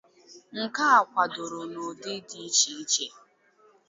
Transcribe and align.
nke 0.61 0.85
a 0.97 0.99
kwadoro 1.09 1.59
n'ụdị 1.71 2.13
dị 2.29 2.39
iche 2.47 2.71
iche 2.83 3.05